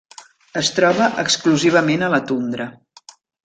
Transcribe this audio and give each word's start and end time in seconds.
Es 0.61 0.71
troba 0.77 1.11
exclusivament 1.25 2.07
a 2.09 2.13
la 2.17 2.23
tundra. 2.33 2.71